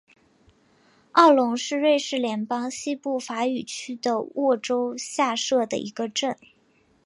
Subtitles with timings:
[1.11, 6.35] 奥龙是瑞士联邦西部法语区的沃州下设的一个镇。